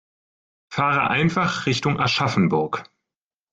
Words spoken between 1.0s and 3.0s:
einfach Richtung Aschaffenburg